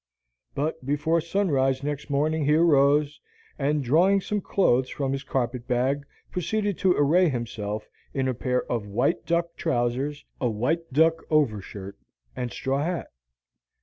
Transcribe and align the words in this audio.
But 0.55 0.83
before 0.83 1.21
sunrise 1.21 1.83
next 1.83 2.09
morning 2.09 2.43
he 2.45 2.55
arose, 2.55 3.19
and, 3.59 3.83
drawing 3.83 4.19
some 4.19 4.41
clothes 4.41 4.89
from 4.89 5.11
his 5.11 5.21
carpet 5.23 5.67
bag, 5.67 6.05
proceeded 6.31 6.79
to 6.79 6.95
array 6.97 7.29
himself 7.29 7.87
in 8.11 8.27
a 8.27 8.33
pair 8.33 8.63
of 8.63 8.87
white 8.87 9.27
duck 9.27 9.55
trousers, 9.55 10.25
a 10.39 10.49
white 10.49 10.91
duck 10.91 11.21
overshirt, 11.29 11.99
and 12.35 12.51
straw 12.51 12.81
hat. 12.83 13.11